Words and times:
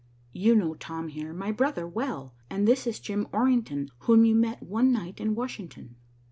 You 0.33 0.55
know 0.55 0.73
Tom, 0.73 1.09
here, 1.09 1.31
my 1.31 1.51
brother, 1.51 1.87
well, 1.87 2.33
and 2.49 2.67
this 2.67 2.87
is 2.87 2.99
Jim 2.99 3.27
Orrington 3.31 3.89
whom 3.99 4.25
you 4.25 4.33
met 4.33 4.63
one 4.63 4.91
night 4.91 5.19
in 5.19 5.35
Washington." 5.35 5.95